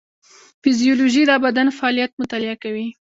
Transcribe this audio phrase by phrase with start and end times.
[0.61, 2.85] فیزیولوژي د بدن فعالیت مطالعه کوي